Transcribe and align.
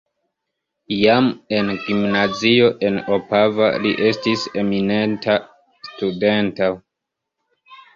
Jam 0.95 1.27
en 1.57 1.69
gimnazio 1.83 2.71
en 2.89 2.99
Opava 3.19 3.71
li 3.87 3.95
estis 4.11 4.49
eminenta 4.67 5.41
studento. 5.93 6.77